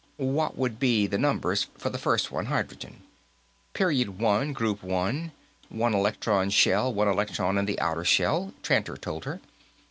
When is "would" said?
0.57-0.79